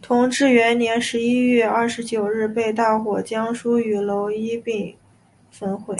[0.00, 4.96] 同治元年十一月二十九日被大火将书与楼一并
[5.50, 5.96] 焚毁。